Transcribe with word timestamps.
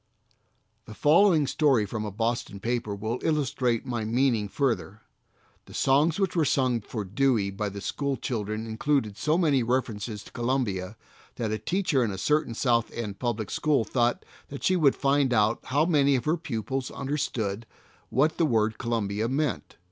The 0.85 0.95
following 0.95 1.45
story 1.45 1.85
from 1.85 2.05
a 2.05 2.11
Boston 2.11 2.59
paper 2.59 2.95
will 2.95 3.19
illustrate 3.21 3.85
my 3.85 4.03
meaning 4.03 4.49
further: 4.49 5.01
"The 5.67 5.75
songs 5.75 6.19
which 6.19 6.35
were 6.35 6.43
sung 6.43 6.81
for 6.81 7.05
Dewey 7.05 7.51
by 7.51 7.69
the 7.69 7.81
school 7.81 8.17
children 8.17 8.65
included 8.65 9.15
so 9.15 9.37
many 9.37 9.61
references 9.61 10.23
to 10.23 10.31
Columbia 10.31 10.97
that 11.35 11.51
a 11.51 11.59
teacher 11.59 12.03
in 12.03 12.09
a 12.09 12.17
certain 12.17 12.55
South 12.55 12.91
End 12.91 13.19
public 13.19 13.51
school 13.51 13.83
thought 13.83 14.25
that 14.47 14.63
she 14.63 14.75
would 14.75 14.95
find 14.95 15.31
out 15.35 15.59
how 15.65 15.85
many 15.85 16.15
of 16.15 16.25
her 16.25 16.35
pupils 16.35 16.89
understood 16.89 17.67
what 18.09 18.39
the 18.39 18.45
word 18.47 18.79
Columbia 18.79 19.29
meant. 19.29 19.75